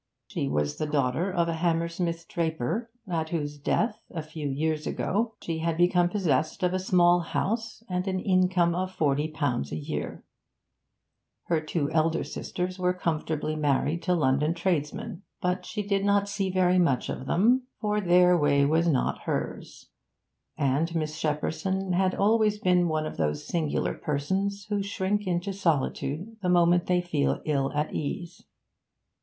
She 0.25 0.47
was 0.49 0.77
the 0.79 0.87
daughter 0.87 1.31
of 1.31 1.47
a 1.47 1.53
Hammersmith 1.53 2.27
draper, 2.27 2.89
at 3.07 3.29
whose 3.29 3.59
death, 3.59 4.01
a 4.09 4.23
few 4.23 4.49
years 4.49 4.87
ago, 4.87 5.35
she 5.43 5.59
had 5.59 5.77
become 5.77 6.09
possessed 6.09 6.63
of 6.63 6.73
a 6.73 6.79
small 6.79 7.19
house 7.19 7.83
and 7.87 8.07
an 8.07 8.19
income 8.19 8.73
of 8.73 8.91
forty 8.91 9.27
pounds 9.27 9.71
a 9.71 9.75
year; 9.77 10.23
her 11.43 11.61
two 11.61 11.91
elder 11.91 12.23
sisters 12.23 12.79
were 12.79 12.95
comfortably 12.95 13.55
married 13.55 14.01
to 14.01 14.15
London 14.15 14.55
tradesmen, 14.55 15.21
but 15.39 15.67
she 15.67 15.83
did 15.83 16.03
not 16.03 16.27
see 16.27 16.49
very 16.49 16.79
much 16.79 17.07
of 17.07 17.27
them, 17.27 17.67
for 17.79 18.01
their 18.01 18.35
ways 18.35 18.65
were 18.67 18.91
not 18.91 19.19
hers, 19.25 19.91
and 20.57 20.95
Miss 20.95 21.15
Shepperson 21.15 21.93
had 21.93 22.15
always 22.15 22.57
been 22.57 22.87
one 22.87 23.05
of 23.05 23.17
those 23.17 23.45
singular 23.47 23.93
persons 23.93 24.65
who 24.69 24.81
shrink 24.81 25.27
into 25.27 25.53
solitude 25.53 26.37
the 26.41 26.49
moment 26.49 26.87
they 26.87 27.01
feel 27.01 27.39
ill 27.45 27.71
at 27.73 27.93
ease. 27.93 28.43